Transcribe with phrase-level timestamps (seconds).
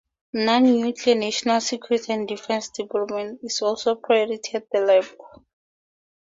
[0.33, 5.05] Non-nuclear national security and defense development is also a priority at the lab.